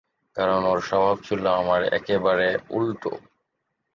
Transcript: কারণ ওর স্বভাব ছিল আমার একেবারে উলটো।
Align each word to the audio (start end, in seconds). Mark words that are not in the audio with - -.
কারণ 0.37 0.61
ওর 0.63 0.79
স্বভাব 0.81 1.17
ছিল 1.23 1.43
আমার 1.61 1.81
একেবারে 1.93 2.47
উলটো। 2.69 3.11